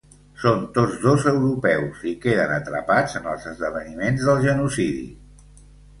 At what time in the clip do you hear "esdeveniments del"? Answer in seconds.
3.53-4.45